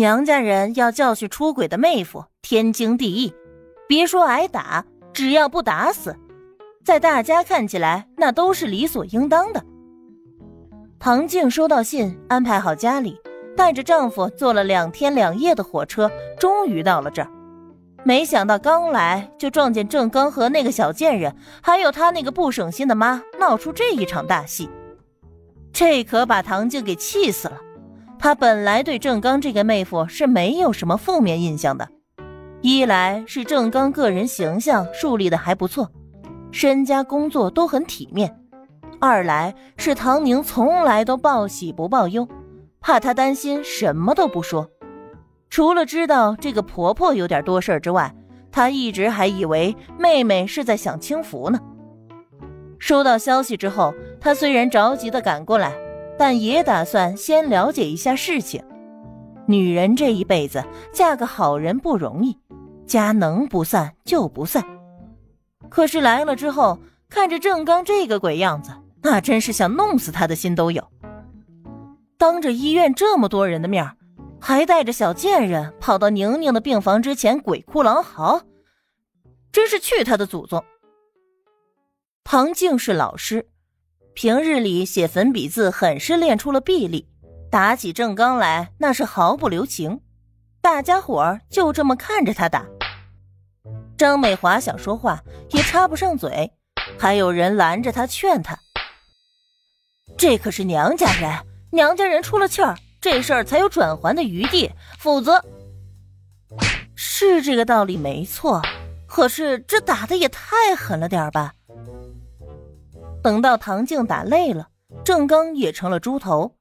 [0.00, 3.34] 娘家人要教训出轨的妹夫，天经地义。
[3.86, 4.82] 别说挨打，
[5.12, 6.16] 只要不打死，
[6.82, 9.62] 在大家看起来那都是理所应当的。
[10.98, 13.20] 唐静收到信，安排好家里，
[13.54, 17.28] 带着丈夫坐了两天两夜的火车，终于到了这儿。
[18.02, 24.70] 没想到刚来就撞见郑刚和那个小贱人，还有他那个不省心的妈闹出这一场大戏，
[25.74, 27.60] 这可把唐静给气死了。
[28.22, 31.88] 她本来对郑刚这个妹夫是没有什么负面印象的。
[32.60, 35.90] 一来是郑刚个人形象树立的还不错，
[36.52, 38.28] 身家工作都很体面；
[39.00, 42.28] 二来是唐宁从来都报喜不报忧，
[42.82, 44.68] 怕他担心，什么都不说。
[45.48, 48.14] 除了知道这个婆婆有点多事之外，
[48.52, 51.58] 他一直还以为妹妹是在享清福呢。
[52.78, 55.72] 收到消息之后，他虽然着急的赶过来，
[56.20, 58.62] 但也打算先了解一下事情。
[59.46, 60.62] 女人这一辈子
[60.92, 62.36] 嫁个好人不容易。
[62.86, 64.62] 家能不散就不散，
[65.70, 70.86] 可是来了之后，看着郑刚这个鬼样子，那真是想弄死他的心都有。
[72.18, 73.96] 当着医院这么多人的面，
[74.38, 78.42] 还带着小贱人跑到宁宁的病房之前鬼哭狼嚎，
[79.50, 80.62] 真是去他的祖宗！
[82.24, 83.48] 唐静是老师，
[84.14, 87.06] 平日里写粉笔字很是练出了臂力，
[87.50, 90.00] 打起正刚来那是毫不留情，
[90.60, 92.66] 大家伙儿就这么看着他打。
[93.96, 96.52] 张美华想说话也插不上嘴，
[96.98, 98.58] 还有人拦着他劝他。
[100.18, 101.30] 这可是娘家人，
[101.70, 105.42] 娘家人出了气儿，这事儿才有转圜的余地，否则
[106.94, 108.60] 是这个道理没错。
[109.06, 111.54] 可是这打的也太狠了点吧？
[113.22, 114.68] 等到唐静打累了，
[115.04, 116.56] 郑刚也成了猪头，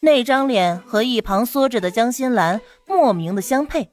[0.00, 3.90] 那张脸和一旁缩着的江心兰莫名的相配。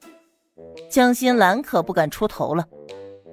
[0.88, 2.64] 江心兰可不敢出头了，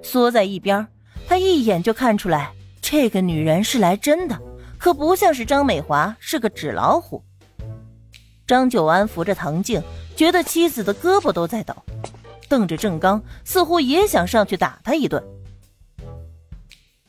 [0.02, 0.86] 缩在一边。
[1.28, 4.36] 她一眼就看出来，这个女人是来真的，
[4.78, 7.22] 可不像是张美华是个纸老虎。
[8.46, 9.80] 张九安扶着唐静，
[10.16, 11.74] 觉得妻子的胳膊都在抖，
[12.48, 15.22] 瞪着郑刚，似乎也想上去打他一顿。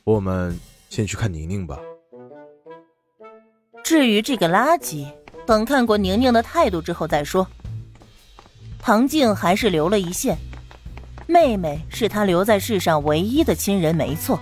[0.04, 0.58] 我们
[0.90, 1.80] 先去看宁宁吧。
[3.84, 5.08] 至于这个垃圾，
[5.46, 7.48] 等看过宁宁的态度之后再说。
[8.80, 10.38] 唐静还是留了一线，
[11.28, 14.40] 妹妹是她留在世上唯一的亲人，没错。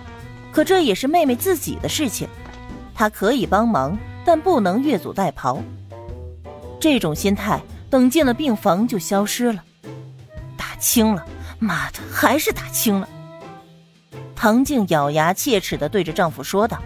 [0.52, 2.28] 可这也是妹妹自己的事情，
[2.96, 5.62] 她可以帮忙，但不能越俎代庖。
[6.80, 9.64] 这种心态等进了病房就消失了。
[10.56, 11.26] 打轻了，
[11.60, 13.08] 妈的，还是打轻了。
[14.38, 16.80] 唐静咬牙切齿的对着丈夫说道：“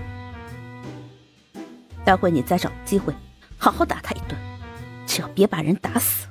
[2.06, 3.14] 待会你再找机会，
[3.58, 4.40] 好好打他一顿，
[5.06, 6.28] 只要别把人打死。”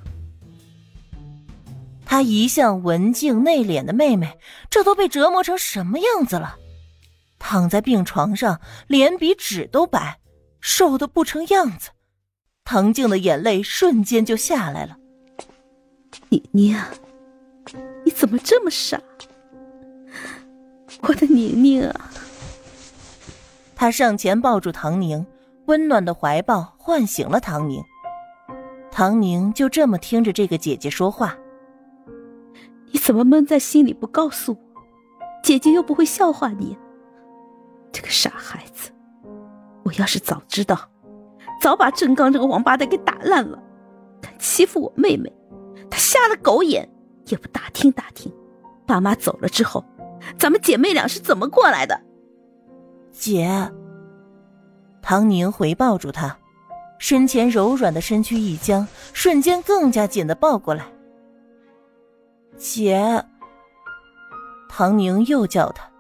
[2.07, 4.39] 她一向文静内敛的妹妹，
[4.71, 6.57] 这都被折磨成什么样子了？
[7.39, 10.21] 躺在病床上，脸比纸都白，
[10.61, 11.91] 瘦的不成样子。
[12.65, 14.97] 唐静的眼泪瞬间就下来了。
[16.31, 16.77] 宁宁，
[18.07, 19.01] 你怎么这么傻？
[21.09, 22.11] 我的宁宁啊！
[23.75, 25.27] 他上前抱住唐宁，
[25.67, 27.83] 温暖的怀抱唤醒了唐宁。
[28.91, 31.37] 唐宁就这么听着这个姐姐说话。
[32.93, 34.59] 你怎么闷在心里不告诉我？
[35.43, 36.77] 姐姐又不会笑话你。
[37.91, 38.91] 这个傻孩子，
[39.85, 40.79] 我要是早知道，
[41.63, 43.59] 早把郑刚这个王八蛋给打烂了。
[44.21, 45.33] 敢欺负我妹妹，
[45.91, 46.87] 他瞎了狗眼，
[47.27, 48.31] 也不打听打听，
[48.87, 49.83] 爸妈走了之后，
[50.39, 52.01] 咱们姐妹俩是怎么过来的？
[53.13, 53.71] 姐。
[55.03, 56.37] 唐宁回抱住她，
[56.99, 60.85] 身前柔软的身躯一僵，瞬间更加紧的抱过来。
[62.57, 63.25] 姐，
[64.69, 65.91] 唐宁又叫她。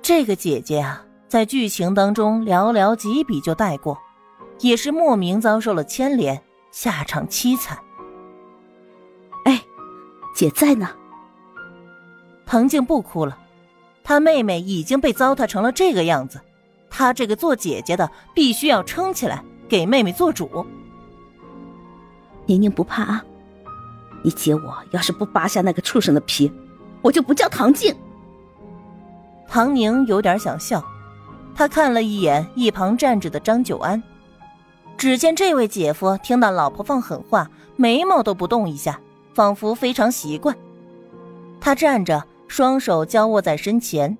[0.00, 3.96] 这个姐姐啊，在剧情当中寥寥几笔就带过，
[4.60, 7.78] 也是莫名遭受了牵连，下场凄惨。
[9.44, 9.62] 哎，
[10.34, 10.88] 姐在呢。
[12.44, 13.38] 唐静不哭了，
[14.04, 16.40] 她妹妹已经被糟蹋成了这个样子，
[16.90, 20.66] 她这个做姐姐的必须要撑起来，给妹妹做主。
[22.46, 23.24] 宁宁不怕啊。
[24.24, 26.52] 你姐我要是不扒下那个畜生的皮，
[27.00, 27.94] 我就不叫唐静。
[29.48, 30.84] 唐宁有点想笑，
[31.54, 34.02] 他看了一眼一旁站着的张九安，
[34.96, 39.00] 只见这位姐夫听到老婆放狠话，眉毛都不动一下，
[39.34, 40.56] 仿佛非常习惯。
[41.60, 44.14] 他站着，双手交握在身前，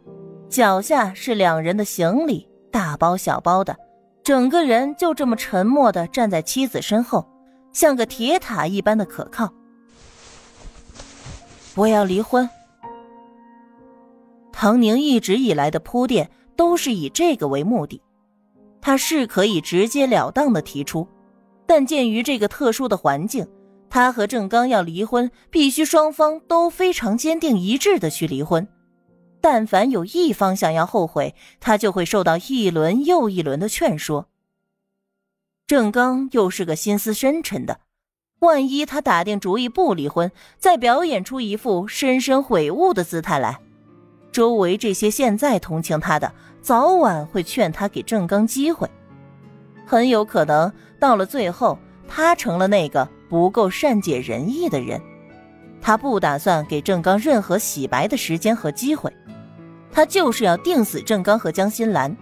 [0.48, 3.76] 脚下是两人的行李，大包小包的，
[4.24, 7.28] 整个人就这么沉默的站在妻子身后。
[7.74, 9.52] 像个铁塔一般的可靠。
[11.74, 12.48] 我要离婚。
[14.50, 18.00] 唐宁一直以来的铺垫都是以这个为目的，
[18.80, 21.06] 他是可以直截了当的提出，
[21.66, 23.46] 但鉴于这个特殊的环境，
[23.94, 28.66] 他和郑刚要离婚，必须双方都非常坚定一致的去离婚。
[29.38, 34.28] 但凡有一方想要后悔，他就会受到一轮又一轮的劝说。
[35.66, 37.80] 郑刚又是个心思深沉的，
[38.38, 43.58] 万一他打定主意不离婚，再表演出一副深深悔悟的姿态来。
[44.32, 48.88] 周围这些现在同情他的，早晚会劝他给郑刚机会。
[49.84, 51.78] 很有可能到了最后，
[52.08, 55.00] 他成了那个不够善解人意的人。
[55.80, 59.10] 他不打算给郑刚任何洗白的时间和机会，
[59.90, 62.14] 他就是要定死郑刚和江心兰，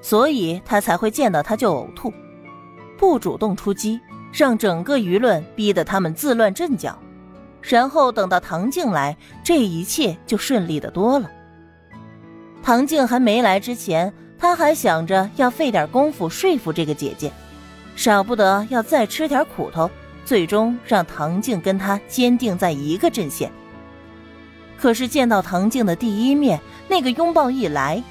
[0.00, 2.10] 所以他才会见到他就呕吐，
[2.96, 4.00] 不主动出击，
[4.32, 6.98] 让整个舆论逼得他们自乱阵脚。
[7.60, 9.14] 然后等到唐静来，
[9.44, 11.30] 这一切就顺利的多了。
[12.62, 17.30] 唐静还没来之前，他还想着要费点功夫说服这个姐姐，
[17.94, 19.90] 少不得要再吃点苦头，
[20.24, 23.50] 最终让唐静跟他坚定在一个阵线。
[24.78, 28.02] 可是见到唐静的第一面，那个拥抱一来，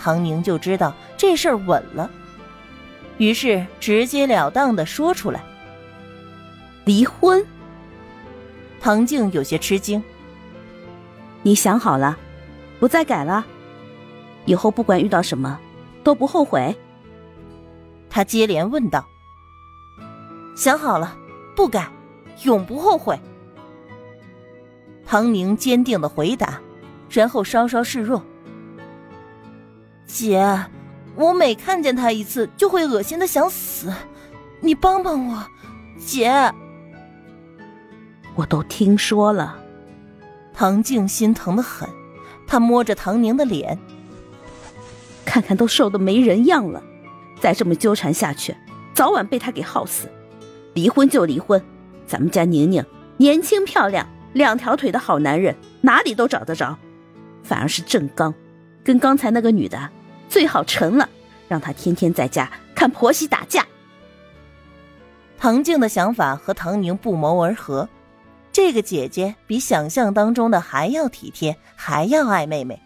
[0.00, 2.10] 唐宁就知道这事儿稳了，
[3.18, 5.42] 于是直截了当的说出来：
[6.84, 7.44] 离婚。
[8.80, 10.02] 唐静有些吃惊。
[11.42, 12.16] 你想好了，
[12.78, 13.44] 不再改了，
[14.44, 15.58] 以后不管遇到什么，
[16.04, 16.76] 都不后悔。
[18.08, 19.06] 他接连问道
[20.56, 21.16] ：“想好了，
[21.56, 21.90] 不改，
[22.44, 23.18] 永不后悔。”
[25.04, 26.60] 唐宁坚定的回答，
[27.08, 28.22] 然后稍稍示弱
[30.06, 30.66] ：“姐，
[31.16, 33.92] 我每看见他一次，就会恶心的想死，
[34.60, 35.44] 你帮帮我，
[35.98, 36.30] 姐。”
[38.36, 39.58] 我都听说了，
[40.54, 41.88] 唐静心疼的很，
[42.46, 43.76] 她摸着唐宁的脸，
[45.24, 46.80] 看看都瘦的没人样了，
[47.40, 48.56] 再这么纠缠下去，
[48.94, 50.08] 早晚被他给耗死。
[50.80, 51.62] 离婚就离婚，
[52.06, 52.82] 咱们家宁宁
[53.18, 56.74] 年轻漂亮，两条腿的好男人哪里都找得着，
[57.42, 58.32] 反而是郑刚，
[58.82, 59.90] 跟刚才那个女的
[60.26, 61.06] 最好成了，
[61.48, 63.66] 让他天天在家看婆媳打架。
[65.36, 67.86] 唐静的想法和唐宁不谋而合。
[68.50, 72.80] 这个姐姐比想象当中的还要体贴，还要爱妹妹。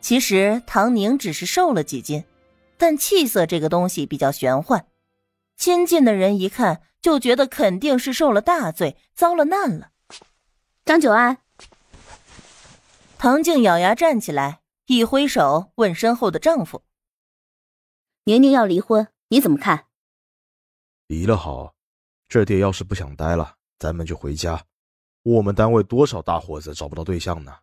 [0.00, 2.24] 其实唐宁只是瘦了几斤，
[2.76, 4.84] 但气色这个东西比较玄幻，
[5.60, 9.90] 亲近的人一看就觉得肯定是受了大罪，遭了难了。
[10.86, 11.36] 张九安，
[13.18, 16.82] 唐静咬牙站起来，一挥手问身后的丈夫
[18.24, 19.84] ：“宁宁要离婚，你怎么看？”
[21.08, 21.74] 离了好，
[22.26, 23.56] 这爹要是不想待了。
[23.78, 24.58] 咱们就回家。
[25.24, 27.54] 我们单位多少大伙子找不到对象呢？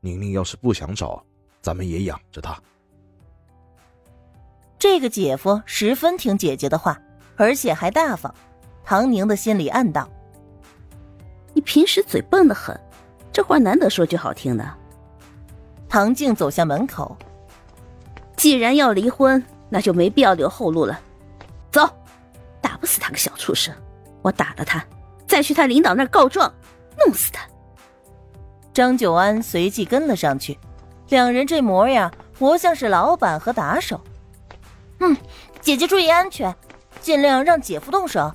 [0.00, 1.24] 宁宁要是不想找，
[1.62, 2.62] 咱们也养着她。
[4.80, 6.98] 这个姐夫十分听姐姐的话，
[7.36, 8.34] 而且还大方。
[8.82, 10.08] 唐宁的心里暗道
[11.52, 12.74] ：“你平时嘴笨的很，
[13.30, 14.66] 这话难得说句好听的。”
[15.86, 17.14] 唐静走向门口，
[18.38, 20.98] 既然要离婚，那就没必要留后路了。
[21.70, 21.86] 走，
[22.62, 23.74] 打不死他个小畜生，
[24.22, 24.82] 我打了他。
[25.26, 26.50] 再去他领导那儿告状，
[27.04, 27.46] 弄死他。
[28.72, 30.58] 张九安随即跟了上去，
[31.10, 34.00] 两人这模样活像是老板和打手。
[35.00, 35.16] 嗯，
[35.60, 36.54] 姐姐注意安全，
[37.00, 38.30] 尽量让姐夫动手。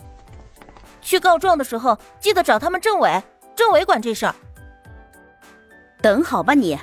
[1.02, 3.22] 去告状的时候记得找他们政委，
[3.56, 4.36] 政委管这事儿。
[6.02, 6.78] 等好吧你。